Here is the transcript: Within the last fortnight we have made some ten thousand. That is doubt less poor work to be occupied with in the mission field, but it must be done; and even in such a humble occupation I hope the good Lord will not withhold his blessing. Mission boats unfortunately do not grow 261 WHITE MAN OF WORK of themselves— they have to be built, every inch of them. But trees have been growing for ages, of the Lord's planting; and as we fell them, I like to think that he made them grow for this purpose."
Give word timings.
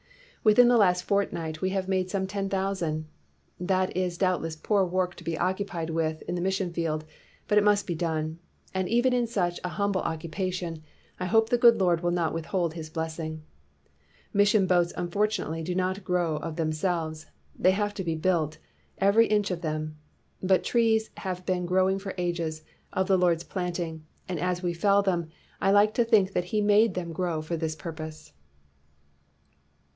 Within 0.43 0.67
the 0.69 0.77
last 0.77 1.03
fortnight 1.03 1.61
we 1.61 1.69
have 1.69 1.87
made 1.87 2.09
some 2.09 2.25
ten 2.25 2.49
thousand. 2.49 3.05
That 3.59 3.95
is 3.95 4.17
doubt 4.17 4.41
less 4.41 4.55
poor 4.55 4.83
work 4.83 5.13
to 5.13 5.23
be 5.23 5.37
occupied 5.37 5.91
with 5.91 6.23
in 6.23 6.33
the 6.33 6.41
mission 6.41 6.73
field, 6.73 7.05
but 7.47 7.59
it 7.59 7.63
must 7.63 7.85
be 7.85 7.93
done; 7.93 8.39
and 8.73 8.89
even 8.89 9.13
in 9.13 9.27
such 9.27 9.59
a 9.63 9.69
humble 9.69 10.01
occupation 10.01 10.81
I 11.19 11.27
hope 11.27 11.49
the 11.49 11.59
good 11.59 11.79
Lord 11.79 12.01
will 12.01 12.09
not 12.09 12.33
withhold 12.33 12.73
his 12.73 12.89
blessing. 12.89 13.43
Mission 14.33 14.65
boats 14.65 14.91
unfortunately 14.97 15.61
do 15.61 15.75
not 15.75 16.03
grow 16.03 16.39
261 16.39 16.41
WHITE 16.41 16.97
MAN 16.97 16.97
OF 16.97 17.11
WORK 17.11 17.11
of 17.11 17.15
themselves— 17.21 17.25
they 17.63 17.71
have 17.79 17.93
to 17.93 18.03
be 18.03 18.15
built, 18.15 18.57
every 18.97 19.27
inch 19.27 19.51
of 19.51 19.61
them. 19.61 19.97
But 20.41 20.63
trees 20.63 21.11
have 21.17 21.45
been 21.45 21.67
growing 21.67 21.99
for 21.99 22.15
ages, 22.17 22.63
of 22.91 23.07
the 23.07 23.19
Lord's 23.19 23.43
planting; 23.43 24.03
and 24.27 24.39
as 24.39 24.63
we 24.63 24.73
fell 24.73 25.03
them, 25.03 25.29
I 25.61 25.69
like 25.69 25.93
to 25.93 26.03
think 26.03 26.33
that 26.33 26.45
he 26.45 26.59
made 26.59 26.95
them 26.95 27.13
grow 27.13 27.43
for 27.43 27.55
this 27.55 27.75
purpose." 27.75 28.33